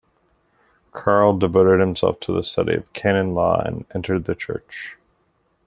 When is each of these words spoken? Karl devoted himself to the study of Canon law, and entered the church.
Karl 0.93 1.37
devoted 1.37 1.79
himself 1.79 2.19
to 2.21 2.31
the 2.33 2.43
study 2.43 2.73
of 2.73 2.91
Canon 2.93 3.35
law, 3.35 3.59
and 3.63 3.85
entered 3.93 4.25
the 4.25 4.33
church. 4.33 4.97